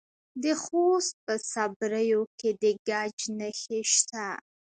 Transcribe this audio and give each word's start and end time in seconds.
د 0.43 0.45
خوست 0.63 1.15
په 1.25 1.33
صبریو 1.51 2.21
کې 2.39 2.49
د 2.61 2.63
ګچ 2.87 3.17
نښې 3.37 3.81
شته. 3.93 4.27